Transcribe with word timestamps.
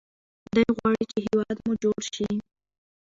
دی 0.53 0.65
غواړي 0.75 1.03
چې 1.11 1.17
هیواد 1.27 1.57
مو 1.65 1.71
جوړ 1.83 1.99
شي. 2.13 2.29